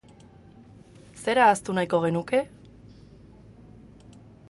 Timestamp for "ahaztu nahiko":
1.43-2.01